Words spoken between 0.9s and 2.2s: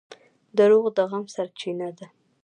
د غم سرچینه ده.